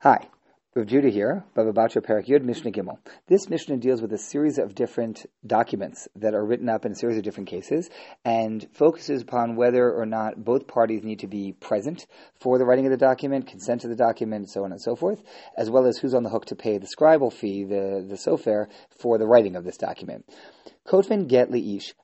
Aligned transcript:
Hi, 0.00 0.28
Rav 0.76 0.86
Judah 0.86 1.08
here, 1.08 1.42
Baba 1.56 1.72
Batra 1.72 2.00
Parak 2.00 2.28
Yud 2.28 2.44
Mishnah 2.44 2.70
Gimel. 2.70 2.98
This 3.26 3.48
Mishnah 3.48 3.78
deals 3.78 4.00
with 4.00 4.12
a 4.12 4.18
series 4.18 4.56
of 4.56 4.76
different 4.76 5.26
documents 5.44 6.06
that 6.14 6.34
are 6.34 6.44
written 6.44 6.68
up 6.68 6.86
in 6.86 6.92
a 6.92 6.94
series 6.94 7.16
of 7.16 7.24
different 7.24 7.48
cases 7.48 7.90
and 8.24 8.64
focuses 8.74 9.22
upon 9.22 9.56
whether 9.56 9.90
or 9.90 10.06
not 10.06 10.44
both 10.44 10.68
parties 10.68 11.02
need 11.02 11.18
to 11.18 11.26
be 11.26 11.52
present 11.52 12.06
for 12.38 12.58
the 12.58 12.64
writing 12.64 12.86
of 12.86 12.92
the 12.92 12.96
document, 12.96 13.48
consent 13.48 13.80
to 13.80 13.88
the 13.88 13.96
document, 13.96 14.48
so 14.48 14.62
on 14.62 14.70
and 14.70 14.80
so 14.80 14.94
forth, 14.94 15.20
as 15.56 15.68
well 15.68 15.84
as 15.84 15.98
who's 15.98 16.14
on 16.14 16.22
the 16.22 16.30
hook 16.30 16.44
to 16.44 16.54
pay 16.54 16.78
the 16.78 16.86
scribal 16.86 17.32
fee, 17.32 17.64
the, 17.64 18.06
the 18.08 18.14
sofer, 18.14 18.68
for 19.00 19.18
the 19.18 19.26
writing 19.26 19.56
of 19.56 19.64
this 19.64 19.78
document. 19.78 20.24
Kotven 20.86 21.26
get 21.26 21.50
liish, 21.50 21.94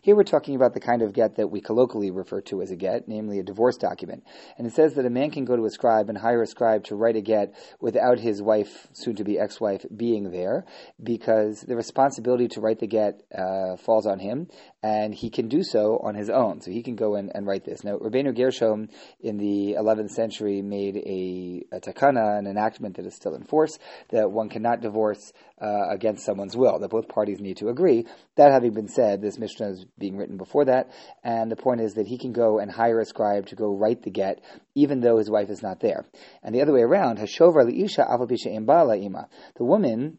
Here 0.00 0.16
we're 0.16 0.24
talking 0.24 0.56
about 0.56 0.72
the 0.72 0.80
kind 0.80 1.02
of 1.02 1.12
get 1.12 1.36
that 1.36 1.50
we 1.50 1.60
colloquially 1.60 2.10
refer 2.10 2.40
to 2.42 2.62
as 2.62 2.70
a 2.70 2.76
get, 2.76 3.06
namely 3.06 3.38
a 3.38 3.42
divorce 3.42 3.76
document. 3.76 4.24
And 4.56 4.66
it 4.66 4.72
says 4.72 4.94
that 4.94 5.04
a 5.04 5.10
man 5.10 5.30
can 5.30 5.44
go 5.44 5.54
to 5.54 5.66
a 5.66 5.70
scribe 5.70 6.08
and 6.08 6.16
hire 6.16 6.40
a 6.40 6.46
scribe 6.46 6.84
to 6.84 6.96
write 6.96 7.16
a 7.16 7.20
get 7.20 7.54
without 7.82 8.18
his 8.18 8.40
wife, 8.40 8.88
soon 8.94 9.16
to 9.16 9.24
be 9.24 9.38
ex-wife, 9.38 9.84
being 9.94 10.30
there, 10.30 10.64
because 11.02 11.60
the 11.60 11.76
responsibility 11.76 12.48
to 12.48 12.62
write 12.62 12.78
the 12.78 12.86
get 12.86 13.20
uh, 13.36 13.76
falls 13.76 14.06
on 14.06 14.20
him, 14.20 14.48
and 14.82 15.14
he 15.14 15.30
can 15.30 15.48
do 15.48 15.62
so 15.62 16.00
on 16.02 16.14
his 16.14 16.28
own. 16.28 16.60
So 16.60 16.70
he 16.70 16.82
can 16.82 16.96
go 16.96 17.14
in 17.14 17.30
and 17.34 17.46
write 17.46 17.64
this. 17.64 17.84
Now, 17.84 17.98
Rabbeinu 17.98 18.36
Gershom 18.36 18.88
in 19.20 19.38
the 19.38 19.76
11th 19.78 20.10
century 20.10 20.60
made 20.60 20.96
a, 20.96 21.64
a 21.72 21.80
takana, 21.80 22.38
an 22.38 22.46
enactment 22.46 22.96
that 22.96 23.06
is 23.06 23.14
still 23.14 23.34
in 23.34 23.44
force, 23.44 23.78
that 24.10 24.30
one 24.30 24.48
cannot 24.48 24.80
divorce 24.80 25.32
uh, 25.60 25.88
against 25.90 26.24
someone's 26.24 26.56
will, 26.56 26.80
that 26.80 26.90
both 26.90 27.08
parties 27.08 27.40
need 27.40 27.56
to 27.58 27.68
agree. 27.68 28.06
That 28.36 28.52
having 28.52 28.72
been 28.72 28.88
said, 28.88 29.22
this 29.22 29.38
Mishnah 29.38 29.68
is 29.68 29.86
being 29.98 30.16
written 30.16 30.36
before 30.36 30.64
that, 30.64 30.90
and 31.22 31.50
the 31.50 31.56
point 31.56 31.80
is 31.80 31.94
that 31.94 32.08
he 32.08 32.18
can 32.18 32.32
go 32.32 32.58
and 32.58 32.70
hire 32.70 32.98
a 32.98 33.04
scribe 33.04 33.46
to 33.46 33.56
go 33.56 33.76
write 33.76 34.02
the 34.02 34.10
get, 34.10 34.40
even 34.74 35.00
though 35.00 35.18
his 35.18 35.30
wife 35.30 35.50
is 35.50 35.62
not 35.62 35.78
there. 35.78 36.04
And 36.42 36.54
the 36.54 36.62
other 36.62 36.72
way 36.72 36.82
around, 36.82 37.18
Hashovar 37.18 37.64
liisha 37.64 38.54
ima. 38.56 39.28
The 39.56 39.64
woman 39.64 40.18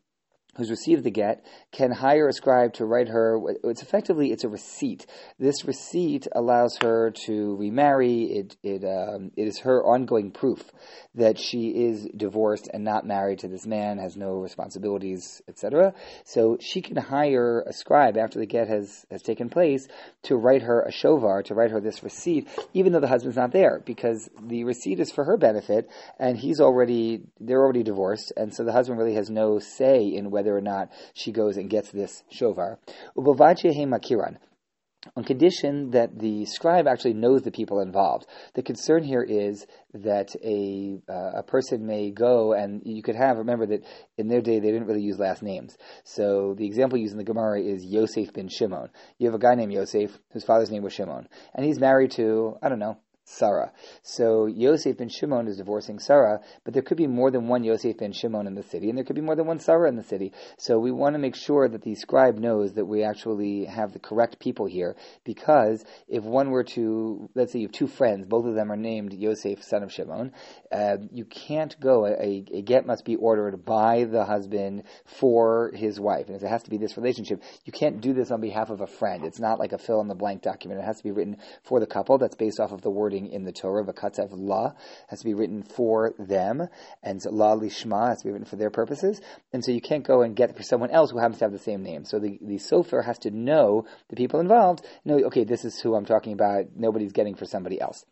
who's 0.56 0.70
received 0.70 1.04
the 1.04 1.12
get 1.12 1.46
can 1.72 1.92
hire 1.92 2.28
a 2.28 2.34
scribe 2.34 2.74
to 2.74 2.86
write 2.86 3.08
her. 3.08 3.40
It's 3.64 3.82
effectively 3.82 4.32
it's 4.32 4.44
a 4.44 4.50
receipt. 4.50 5.06
This 5.40 5.66
receipt 5.66 6.28
allows 6.34 6.78
her 6.82 7.12
to 7.26 7.56
remarry. 7.56 8.24
It 8.24 8.56
it 8.64 8.84
um, 8.84 9.32
it 9.36 9.48
is 9.48 9.60
her 9.60 9.84
ongoing 9.84 10.32
proof 10.32 10.64
that 11.16 11.40
she 11.40 11.70
is 11.70 12.08
divorced 12.16 12.70
and 12.74 12.84
not 12.84 13.06
married 13.06 13.40
to 13.40 13.48
this 13.48 13.66
man, 13.66 13.98
has 13.98 14.16
no 14.16 14.34
responsibilities, 14.34 15.42
etc. 15.48 15.94
So 16.24 16.58
she 16.60 16.82
can 16.82 16.98
hire 16.98 17.64
a 17.68 17.74
scribe 17.74 18.18
after 18.18 18.40
the 18.40 18.46
get 18.46 18.68
has 18.68 19.06
has 19.10 19.22
taken 19.22 19.50
place 19.50 19.88
to 20.24 20.36
write 20.36 20.62
her 20.62 20.82
a 20.82 20.92
shovar, 20.92 21.44
to 21.46 21.56
write 21.56 21.72
her 21.72 21.82
this 21.82 22.04
receipt, 22.04 22.48
even 22.74 22.94
though 22.94 23.00
the 23.00 23.08
husband's 23.08 23.38
not 23.38 23.52
there, 23.52 23.82
because 23.86 24.30
the 24.42 24.64
receipt 24.64 25.00
is 25.00 25.12
for 25.12 25.24
her 25.24 25.38
benefit, 25.38 25.90
and 26.20 26.38
he's 26.38 26.60
already 26.60 27.24
they're 27.40 27.62
already 27.62 27.84
divorced, 27.84 28.32
and 28.38 28.54
so 28.54 28.64
the 28.64 28.72
husband 28.72 29.00
really 29.00 29.16
has 29.16 29.30
no 29.30 29.58
say 29.58 30.06
in 30.06 30.30
whether 30.30 30.43
whether 30.44 30.58
or 30.58 30.62
not 30.62 30.90
she 31.14 31.32
goes 31.32 31.56
and 31.58 31.70
gets 31.70 31.92
this 31.92 32.24
shovar. 32.32 32.78
makiran 33.18 34.38
on 35.18 35.24
condition 35.24 35.92
that 35.92 36.18
the 36.18 36.46
scribe 36.46 36.88
actually 36.88 37.14
knows 37.14 37.42
the 37.42 37.52
people 37.52 37.82
involved. 37.82 38.26
The 38.54 38.64
concern 38.64 39.04
here 39.04 39.22
is 39.22 39.66
that 39.94 40.34
a 40.44 41.02
uh, 41.10 41.40
a 41.40 41.44
person 41.44 41.86
may 41.86 42.12
go 42.12 42.54
and 42.54 42.82
you 42.86 43.04
could 43.04 43.16
have 43.16 43.38
remember 43.38 43.66
that 43.68 43.84
in 44.18 44.28
their 44.28 44.42
day 44.42 44.60
they 44.60 44.72
didn't 44.72 44.88
really 44.88 45.02
use 45.02 45.20
last 45.20 45.44
names. 45.44 45.78
So 46.06 46.56
the 46.58 46.66
example 46.66 46.98
used 46.98 47.12
in 47.12 47.18
the 47.18 47.26
Gemara 47.26 47.62
is 47.62 47.86
Yosef 47.86 48.34
bin 48.34 48.48
Shimon. 48.48 48.90
You 49.18 49.28
have 49.28 49.36
a 49.36 49.40
guy 49.40 49.56
named 49.56 49.74
Yosef 49.74 50.18
whose 50.32 50.46
father's 50.46 50.72
name 50.72 50.84
was 50.84 50.94
Shimon, 50.94 51.28
and 51.54 51.66
he's 51.66 51.80
married 51.80 52.12
to 52.12 52.58
I 52.62 52.70
don't 52.70 52.80
know 52.80 52.98
Sarah. 53.26 53.72
So 54.02 54.46
Yosef 54.48 54.98
ben 54.98 55.10
Shimon 55.10 55.48
is 55.48 55.58
divorcing 55.58 56.00
Sarah, 56.00 56.42
but 56.64 56.74
there 56.74 56.84
could 56.84 56.98
be 56.98 57.08
more 57.08 57.32
than 57.32 57.48
one 57.48 57.64
Yosef 57.64 57.98
ben 57.98 58.12
Shimon 58.12 58.48
in 58.48 58.56
the 58.56 58.64
city, 58.64 58.90
and 58.90 58.98
there 58.98 59.06
could 59.06 59.16
be 59.16 59.22
more 59.22 59.36
than 59.36 59.48
one 59.48 59.60
Sarah 59.60 59.88
in 59.88 59.96
the 59.96 60.04
city. 60.04 60.34
So 60.58 60.78
we 60.78 60.92
want 60.92 61.16
to 61.16 61.20
make 61.20 61.36
sure 61.36 61.68
that 61.68 61.84
the 61.84 61.96
scribe 61.96 62.38
knows 62.38 62.74
that 62.74 62.86
we 62.86 63.04
actually 63.04 63.66
have 63.66 63.94
the 63.94 64.00
correct 64.00 64.40
people 64.40 64.66
here, 64.66 64.96
because 65.24 65.86
if 66.08 66.24
one 66.24 66.52
were 66.52 66.66
to, 66.66 67.30
let's 67.34 67.54
say 67.54 67.60
you 67.60 67.68
have 67.68 67.74
two 67.74 67.88
friends, 67.88 68.26
both 68.26 68.46
of 68.46 68.56
them 68.56 68.72
are 68.72 68.78
named 68.78 69.14
Yosef, 69.14 69.64
son 69.64 69.84
of 69.84 69.92
Shimon, 69.92 70.34
uh, 70.72 70.98
you 71.12 71.26
can't 71.26 71.80
go, 71.80 72.06
a, 72.06 72.46
a, 72.52 72.62
get 72.62 72.86
must 72.86 73.06
be 73.06 73.16
ordered 73.16 73.64
by 73.64 74.04
the 74.04 74.26
husband 74.26 74.84
for 75.06 75.72
his 75.74 76.00
wife, 76.00 76.28
and 76.28 76.42
it 76.42 76.48
has 76.48 76.64
to 76.64 76.70
be 76.70 76.78
this 76.78 76.98
relationship. 76.98 77.42
You 77.64 77.72
can't 77.72 78.02
do 78.02 78.14
this 78.14 78.32
on 78.32 78.42
behalf 78.42 78.70
of 78.70 78.82
a 78.82 78.88
friend. 78.88 79.24
It's 79.24 79.40
not 79.40 79.60
like 79.60 79.72
a 79.72 79.78
fill 79.78 80.02
in 80.02 80.08
the 80.08 80.16
blank 80.16 80.42
document. 80.42 80.82
It 80.82 80.86
has 80.86 80.98
to 80.98 81.04
be 81.04 81.12
written 81.12 81.38
for 81.64 81.80
the 81.80 81.88
couple. 81.88 82.18
That's 82.18 82.36
based 82.36 82.60
off 82.60 82.72
of 82.72 82.82
the 82.82 82.90
word 82.90 83.13
wording 83.14 83.32
in 83.32 83.44
the 83.44 83.52
Torah, 83.52 83.84
Vakatzav 83.84 84.30
La, 84.32 84.74
has 85.08 85.20
to 85.20 85.26
be 85.26 85.34
written 85.34 85.62
for 85.62 86.14
them, 86.18 86.68
and 87.04 87.24
La 87.26 87.56
Lishma 87.56 88.10
has 88.10 88.20
to 88.20 88.26
be 88.26 88.32
written 88.32 88.48
for 88.48 88.56
their 88.56 88.72
purposes. 88.72 89.22
And 89.52 89.64
so 89.64 89.72
you 89.72 89.82
can't 89.82 90.06
go 90.06 90.22
and 90.22 90.36
get 90.36 90.56
for 90.58 90.64
someone 90.64 90.90
else 90.90 91.12
who 91.12 91.20
happens 91.20 91.40
to 91.40 91.46
have 91.46 91.52
the 91.52 91.60
same 91.60 91.84
name. 91.84 92.06
So 92.06 92.20
the, 92.20 92.40
the 92.42 92.58
sofer 92.58 93.06
has 93.06 93.20
to 93.20 93.32
know 93.32 93.86
the 94.10 94.16
people 94.16 94.40
involved, 94.40 94.84
know, 95.06 95.20
okay, 95.26 95.44
this 95.44 95.64
is 95.64 95.80
who 95.80 95.96
I'm 95.96 96.06
talking 96.06 96.34
about, 96.34 96.76
nobody's 96.76 97.14
getting 97.14 97.36
for 97.36 97.46
somebody 97.46 97.80
else. 97.80 98.04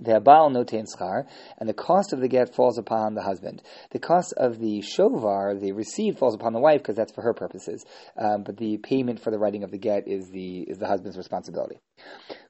The 0.00 0.20
Baal 0.20 0.50
notain 0.50 0.86
schar, 0.86 1.26
and 1.58 1.68
the 1.68 1.74
cost 1.74 2.12
of 2.12 2.20
the 2.20 2.28
get 2.28 2.54
falls 2.54 2.78
upon 2.78 3.14
the 3.14 3.22
husband. 3.22 3.62
The 3.90 3.98
cost 3.98 4.32
of 4.36 4.58
the 4.58 4.80
shovar, 4.80 5.60
the 5.60 5.72
receipt, 5.72 6.18
falls 6.18 6.34
upon 6.34 6.54
the 6.54 6.60
wife 6.60 6.80
because 6.80 6.96
that's 6.96 7.12
for 7.12 7.22
her 7.22 7.34
purposes. 7.34 7.84
Um, 8.16 8.42
but 8.42 8.56
the 8.56 8.78
payment 8.78 9.20
for 9.20 9.30
the 9.30 9.38
writing 9.38 9.64
of 9.64 9.70
the 9.70 9.78
get 9.78 10.08
is 10.08 10.30
the 10.30 10.60
is 10.62 10.78
the 10.78 10.86
husband's 10.86 11.18
responsibility. 11.18 11.78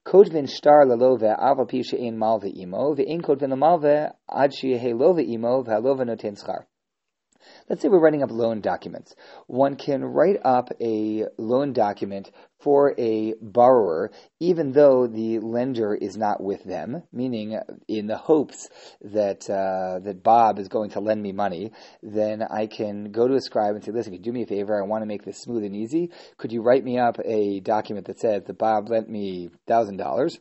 Kodvin 0.07 0.49
shtar 0.49 0.85
lalove 0.87 1.23
aval 1.23 1.69
pi 1.69 1.83
malve 2.11 2.57
imo, 2.57 2.95
ve'in 2.95 3.21
kodvin 3.23 4.13
ad 4.31 4.55
she'ehe 4.55 4.99
love 4.99 5.19
imo, 5.19 5.63
ve'alove 5.65 6.01
notain. 6.01 6.37
Let's 7.69 7.83
say 7.83 7.89
we're 7.89 8.01
writing 8.01 8.23
up 8.23 8.31
loan 8.31 8.61
documents. 8.61 9.15
One 9.47 9.77
can 9.77 10.05
write 10.05 10.41
up 10.45 10.71
a 10.81 11.27
loan 11.39 11.73
document 11.73 12.31
for 12.61 12.95
a 12.99 13.35
borrower, 13.41 14.11
even 14.41 14.73
though 14.73 15.07
the 15.07 15.41
lender 15.41 15.95
is 15.95 16.17
not 16.17 16.43
with 16.43 16.65
them, 16.65 17.03
meaning 17.13 17.59
in 17.89 18.07
the 18.07 18.17
hopes 18.17 18.69
that 19.01 19.49
uh, 19.51 19.99
that 20.01 20.23
Bob 20.23 20.59
is 20.59 20.69
going 20.69 20.91
to 20.91 21.01
lend 21.01 21.23
me 21.23 21.33
money, 21.33 21.73
then 22.03 22.43
I 22.43 22.67
can 22.67 23.11
go 23.11 23.27
to 23.27 23.35
a 23.35 23.41
scribe 23.41 23.75
and 23.75 23.85
say, 23.85 23.91
"Listen, 23.91 24.13
if 24.15 24.19
you 24.19 24.25
do 24.25 24.33
me 24.33 24.43
a 24.43 24.47
favor, 24.47 24.81
I 24.81 24.87
want 24.87 25.03
to 25.03 25.07
make 25.07 25.25
this 25.25 25.43
smooth 25.43 25.65
and 25.65 25.75
easy. 25.75 26.11
Could 26.37 26.53
you 26.53 26.63
write 26.63 26.85
me 26.85 26.99
up 26.99 27.19
a 27.25 27.61
document 27.61 28.07
that 28.07 28.21
says 28.21 28.45
that 28.45 28.59
Bob 28.59 28.89
lent 28.89 29.09
me 29.09 29.51
thousand 29.67 29.97
dollars?" 29.97 30.39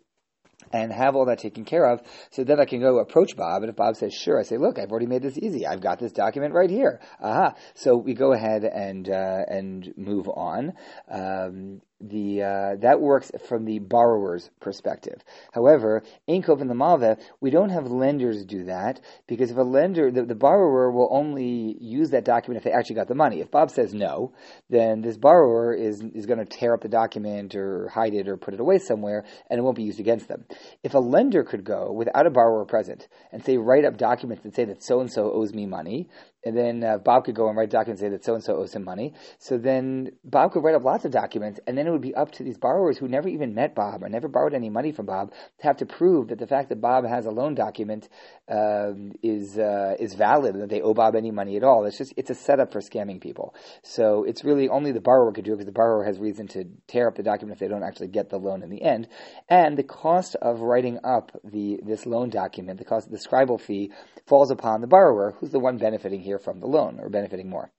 And 0.71 0.91
have 0.91 1.15
all 1.15 1.25
that 1.25 1.39
taken 1.39 1.65
care 1.65 1.85
of. 1.85 2.01
So 2.29 2.43
then 2.43 2.59
I 2.59 2.65
can 2.65 2.79
go 2.79 2.99
approach 2.99 3.35
Bob, 3.35 3.63
and 3.63 3.69
if 3.69 3.75
Bob 3.75 3.95
says 3.95 4.13
sure, 4.13 4.39
I 4.39 4.43
say, 4.43 4.57
look, 4.57 4.79
I've 4.79 4.91
already 4.91 5.07
made 5.07 5.21
this 5.21 5.37
easy. 5.37 5.65
I've 5.65 5.81
got 5.81 5.99
this 5.99 6.11
document 6.11 6.53
right 6.53 6.69
here. 6.69 6.99
Aha! 7.21 7.55
So 7.73 7.97
we 7.97 8.13
go 8.13 8.33
ahead 8.33 8.63
and 8.63 9.09
uh, 9.09 9.43
and 9.47 9.93
move 9.97 10.27
on. 10.29 10.73
Um, 11.09 11.81
the 12.01 12.43
uh, 12.43 12.75
that 12.81 12.99
works 12.99 13.31
from 13.47 13.65
the 13.65 13.79
borrower's 13.79 14.49
perspective. 14.59 15.23
However, 15.51 16.03
Inkov 16.29 16.61
and 16.61 16.69
the 16.69 16.75
Malve, 16.75 17.19
we 17.39 17.49
don't 17.49 17.69
have 17.69 17.91
lenders 17.91 18.45
do 18.45 18.65
that 18.65 19.01
because 19.27 19.51
if 19.51 19.57
a 19.57 19.61
lender, 19.61 20.11
the, 20.11 20.23
the, 20.23 20.35
borrower 20.35 20.91
will 20.91 21.09
only 21.11 21.77
use 21.79 22.09
that 22.11 22.25
document 22.25 22.57
if 22.57 22.63
they 22.63 22.71
actually 22.71 22.95
got 22.95 23.07
the 23.07 23.15
money. 23.15 23.39
If 23.39 23.51
Bob 23.51 23.69
says 23.69 23.93
no, 23.93 24.33
then 24.69 25.01
this 25.01 25.17
borrower 25.17 25.73
is 25.73 26.01
is 26.13 26.25
going 26.25 26.39
to 26.39 26.45
tear 26.45 26.73
up 26.73 26.81
the 26.81 26.89
document 26.89 27.55
or 27.55 27.89
hide 27.89 28.13
it 28.13 28.27
or 28.27 28.37
put 28.37 28.53
it 28.53 28.59
away 28.59 28.79
somewhere, 28.79 29.23
and 29.49 29.59
it 29.59 29.61
won't 29.61 29.77
be 29.77 29.83
used 29.83 29.99
against 29.99 30.27
them. 30.27 30.45
If 30.83 30.93
a 30.93 30.99
lender 30.99 31.43
could 31.43 31.63
go 31.63 31.91
without 31.91 32.27
a 32.27 32.31
borrower 32.31 32.65
present 32.65 33.07
and 33.31 33.43
say 33.43 33.57
write 33.57 33.85
up 33.85 33.97
documents 33.97 34.43
that 34.43 34.55
say 34.55 34.65
that 34.65 34.83
so 34.83 34.99
and 34.99 35.11
so 35.11 35.31
owes 35.31 35.53
me 35.53 35.65
money, 35.65 36.09
and 36.43 36.57
then 36.57 36.83
uh, 36.83 36.97
Bob 36.97 37.25
could 37.25 37.35
go 37.35 37.47
and 37.47 37.57
write 37.57 37.69
a 37.69 37.71
document 37.71 37.99
and 38.01 38.07
say 38.07 38.09
that 38.09 38.25
so 38.25 38.33
and 38.33 38.43
so 38.43 38.55
owes 38.57 38.73
him 38.73 38.83
money. 38.83 39.13
So 39.37 39.57
then 39.57 40.11
Bob 40.23 40.51
could 40.51 40.63
write 40.63 40.75
up 40.75 40.83
lots 40.83 41.05
of 41.05 41.11
documents, 41.11 41.59
and 41.67 41.77
then 41.77 41.87
it 41.87 41.91
would 41.91 42.01
be 42.01 42.15
up 42.15 42.31
to 42.33 42.43
these 42.43 42.57
borrowers 42.57 42.97
who 42.97 43.07
never 43.07 43.29
even 43.29 43.53
met 43.53 43.75
Bob 43.75 44.03
or 44.03 44.09
never 44.09 44.27
borrowed 44.27 44.53
any 44.53 44.69
money 44.69 44.91
from 44.91 45.05
Bob 45.05 45.31
to 45.31 45.63
have 45.63 45.77
to 45.77 45.85
prove 45.85 46.29
that 46.29 46.39
the 46.39 46.47
fact 46.47 46.69
that 46.69 46.81
Bob 46.81 47.05
has 47.05 47.25
a 47.25 47.31
loan 47.31 47.55
document 47.55 48.09
um, 48.49 49.11
is 49.21 49.57
uh, 49.57 49.95
is 49.99 50.15
valid 50.15 50.55
and 50.55 50.63
that 50.63 50.69
they 50.69 50.81
owe 50.81 50.93
Bob 50.93 51.15
any 51.15 51.31
money 51.31 51.57
at 51.57 51.63
all. 51.63 51.85
It's 51.85 51.97
just 51.97 52.13
it's 52.17 52.29
a 52.29 52.35
setup 52.35 52.71
for 52.71 52.81
scamming 52.81 53.21
people. 53.21 53.55
So 53.83 54.23
it's 54.23 54.43
really 54.43 54.69
only 54.69 54.91
the 54.91 55.01
borrower 55.01 55.31
could 55.31 55.45
do 55.45 55.53
it 55.53 55.57
because 55.57 55.65
the 55.65 55.71
borrower 55.71 56.03
has 56.03 56.17
reason 56.19 56.47
to 56.49 56.65
tear 56.87 57.07
up 57.07 57.15
the 57.15 57.23
document 57.23 57.55
if 57.55 57.59
they 57.59 57.67
don't 57.67 57.83
actually 57.83 58.07
get 58.07 58.29
the 58.29 58.37
loan 58.37 58.63
in 58.63 58.69
the 58.69 58.81
end. 58.81 59.07
And 59.49 59.77
the 59.77 59.83
cost 59.83 60.35
of 60.41 60.61
writing 60.61 60.99
up 61.03 61.31
the 61.43 61.79
this 61.83 62.05
loan 62.05 62.29
document, 62.29 62.79
the 62.79 62.85
cost 62.85 63.07
of 63.07 63.11
the 63.11 63.19
scribal 63.19 63.59
fee, 63.59 63.91
falls 64.25 64.51
upon 64.51 64.81
the 64.81 64.87
borrower, 64.87 65.35
who's 65.39 65.51
the 65.51 65.59
one 65.59 65.77
benefiting 65.77 66.21
here 66.21 66.30
from 66.39 66.59
the 66.59 66.67
loan 66.67 66.99
or 66.99 67.09
benefiting 67.09 67.49
more. 67.49 67.71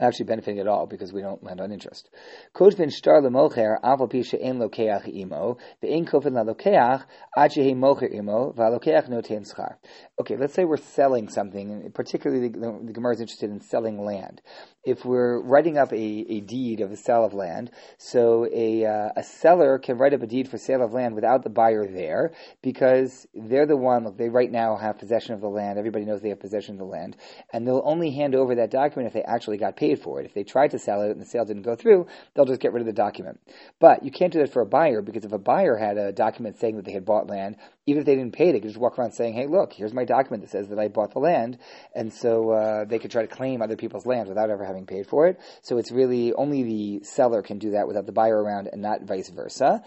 Actually 0.00 0.26
benefiting 0.26 0.60
at 0.60 0.66
all 0.66 0.86
because 0.86 1.12
we 1.12 1.20
don't 1.20 1.42
lend 1.42 1.60
on 1.60 1.70
interest. 1.70 2.10
Shtar 2.56 3.20
lemocher 3.20 3.80
aval 3.82 4.10
pisha 4.10 4.42
lokeach 4.42 5.08
imo 5.14 5.56
ve'in 5.82 6.04
kofin 6.08 6.32
lokeach 6.32 7.04
ad 7.36 7.50
shehe 7.52 7.74
mocher 7.74 8.12
imo 8.12 8.52
va'lokeach 8.52 9.08
schar. 9.54 9.76
Okay, 10.20 10.36
let's 10.36 10.54
say 10.54 10.64
we're 10.64 10.76
selling 10.76 11.28
something, 11.28 11.90
particularly 11.94 12.48
the, 12.48 12.58
the 12.84 12.92
Gemara 12.92 13.14
is 13.14 13.20
interested 13.20 13.50
in 13.50 13.60
selling 13.60 14.04
land. 14.04 14.40
If 14.84 15.04
we're 15.04 15.40
writing 15.40 15.78
up 15.78 15.92
a, 15.92 15.96
a 15.96 16.40
deed 16.40 16.80
of 16.80 16.90
a 16.92 16.96
sale 16.96 17.24
of 17.24 17.32
land, 17.32 17.70
so 17.96 18.46
a, 18.52 18.84
uh, 18.84 19.08
a 19.16 19.22
seller 19.22 19.78
can 19.78 19.96
write 19.96 20.12
up 20.12 20.22
a 20.22 20.26
deed 20.26 20.48
for 20.48 20.58
sale 20.58 20.82
of 20.82 20.92
land 20.92 21.14
without 21.14 21.42
the 21.42 21.50
buyer 21.50 21.86
there 21.86 22.32
because 22.62 23.26
they're 23.34 23.66
the 23.66 23.76
one, 23.76 24.14
they 24.16 24.28
right 24.28 24.50
now 24.50 24.76
have 24.76 24.98
possession 24.98 25.34
of 25.34 25.40
the 25.40 25.48
land, 25.48 25.78
everybody 25.78 26.04
knows 26.04 26.20
they 26.20 26.28
have 26.28 26.40
possession 26.40 26.74
of 26.74 26.78
the 26.78 26.84
land, 26.84 27.16
and 27.52 27.66
they'll 27.66 27.82
only 27.84 28.10
hand 28.10 28.34
over 28.34 28.56
that 28.56 28.70
document 28.70 29.06
if 29.06 29.14
they 29.14 29.22
actually 29.22 29.56
got 29.56 29.76
paid 29.76 29.83
for 29.94 30.20
it. 30.20 30.26
If 30.26 30.34
they 30.34 30.44
tried 30.44 30.70
to 30.70 30.78
sell 30.78 31.02
it 31.02 31.10
and 31.10 31.20
the 31.20 31.26
sale 31.26 31.44
didn't 31.44 31.62
go 31.62 31.76
through, 31.76 32.06
they'll 32.34 32.46
just 32.46 32.60
get 32.60 32.72
rid 32.72 32.80
of 32.80 32.86
the 32.86 32.92
document. 32.92 33.40
But 33.78 34.02
you 34.02 34.10
can't 34.10 34.32
do 34.32 34.38
that 34.38 34.52
for 34.52 34.62
a 34.62 34.66
buyer 34.66 35.02
because 35.02 35.24
if 35.24 35.32
a 35.32 35.38
buyer 35.38 35.76
had 35.76 35.98
a 35.98 36.12
document 36.12 36.58
saying 36.58 36.76
that 36.76 36.84
they 36.84 36.92
had 36.92 37.04
bought 37.04 37.28
land, 37.28 37.56
even 37.86 38.00
if 38.00 38.06
they 38.06 38.16
didn't 38.16 38.32
pay, 38.32 38.52
they 38.52 38.60
could 38.60 38.70
just 38.70 38.80
walk 38.80 38.98
around 38.98 39.12
saying, 39.12 39.34
"Hey, 39.34 39.46
look, 39.46 39.72
here's 39.72 39.92
my 39.92 40.04
document 40.04 40.42
that 40.42 40.50
says 40.50 40.68
that 40.68 40.78
I 40.78 40.88
bought 40.88 41.12
the 41.12 41.18
land," 41.18 41.58
and 41.94 42.12
so 42.12 42.50
uh, 42.50 42.84
they 42.84 42.98
could 42.98 43.10
try 43.10 43.22
to 43.22 43.28
claim 43.28 43.60
other 43.60 43.76
people's 43.76 44.06
land 44.06 44.28
without 44.28 44.50
ever 44.50 44.64
having 44.64 44.86
paid 44.86 45.06
for 45.06 45.26
it. 45.26 45.38
So 45.60 45.76
it's 45.78 45.92
really 45.92 46.32
only 46.32 46.62
the 46.62 47.04
seller 47.04 47.42
can 47.42 47.58
do 47.58 47.72
that 47.72 47.86
without 47.86 48.06
the 48.06 48.12
buyer 48.12 48.42
around, 48.42 48.68
and 48.72 48.80
not 48.80 49.02
vice 49.02 49.28
versa. 49.28 49.82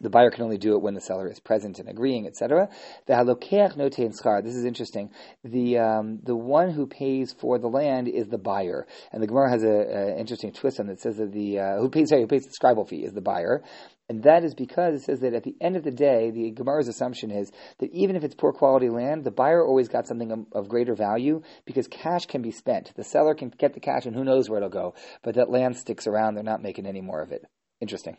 The 0.00 0.10
buyer 0.10 0.30
can 0.30 0.42
only 0.44 0.58
do 0.58 0.74
it 0.74 0.82
when 0.82 0.94
the 0.94 1.00
seller 1.00 1.28
is 1.28 1.38
present 1.38 1.78
and 1.78 1.88
agreeing, 1.88 2.26
etc. 2.26 2.70
The 3.06 3.12
halokeach 3.12 3.76
notein 3.76 4.18
schar. 4.18 4.42
This 4.42 4.54
is 4.54 4.64
interesting. 4.64 5.10
The 5.44 5.78
um, 5.78 6.20
the 6.22 6.34
one 6.34 6.70
who 6.70 6.86
pays 6.86 7.32
for 7.32 7.58
the 7.58 7.68
land 7.68 8.08
is 8.08 8.28
the 8.28 8.38
buyer, 8.38 8.86
and 9.12 9.22
the 9.22 9.26
Gemara 9.26 9.50
has 9.50 9.62
an 9.62 10.16
interesting 10.18 10.52
twist 10.52 10.80
on 10.80 10.88
it. 10.88 10.92
It 10.92 11.00
says 11.00 11.18
that 11.18 11.32
the 11.32 11.58
uh, 11.58 11.76
who 11.78 11.90
pays 11.90 12.08
sorry, 12.08 12.22
who 12.22 12.26
pays 12.26 12.46
the 12.46 12.54
scribal 12.58 12.88
fee 12.88 13.04
is 13.04 13.12
the 13.12 13.20
buyer, 13.20 13.62
and 14.08 14.22
that 14.24 14.44
is 14.44 14.54
because 14.54 14.94
it 14.94 15.04
says 15.04 15.20
that 15.20 15.34
at 15.34 15.42
the 15.42 15.56
end 15.60 15.76
of 15.76 15.84
the 15.84 15.90
day, 15.90 16.30
the 16.30 16.50
Gemara's 16.50 16.88
assumption 16.88 17.30
is 17.30 17.52
that 17.78 17.90
even 17.92 18.16
if 18.16 18.24
it's 18.24 18.34
poor 18.34 18.52
quality 18.52 18.88
land, 18.88 19.24
the 19.24 19.30
buyer 19.30 19.64
always 19.64 19.88
got 19.88 20.06
something 20.06 20.46
of, 20.52 20.68
greater 20.68 20.94
value 20.94 21.42
because 21.64 21.86
cash 21.86 22.26
can 22.26 22.42
be 22.42 22.50
spent. 22.50 22.92
The 22.96 23.04
seller 23.04 23.34
can 23.34 23.50
get 23.50 23.74
the 23.74 23.80
cash 23.80 24.06
and 24.06 24.14
who 24.14 24.24
knows 24.24 24.48
where 24.48 24.58
it'll 24.58 24.70
go, 24.70 24.94
but 25.22 25.34
that 25.36 25.50
land 25.50 25.76
sticks 25.76 26.06
around. 26.06 26.34
They're 26.34 26.44
not 26.44 26.62
making 26.62 26.86
any 26.86 27.00
more 27.00 27.20
of 27.22 27.32
it. 27.32 27.44
Interesting. 27.80 28.16